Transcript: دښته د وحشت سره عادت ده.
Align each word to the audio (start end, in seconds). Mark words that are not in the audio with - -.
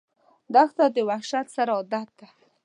دښته 0.53 0.85
د 0.95 0.97
وحشت 1.09 1.45
سره 1.55 1.71
عادت 1.77 2.07
ده. 2.19 2.27